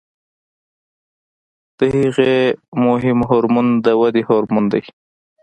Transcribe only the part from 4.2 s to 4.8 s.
هورمون